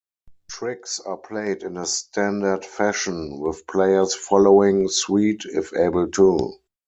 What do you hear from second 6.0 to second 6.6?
to.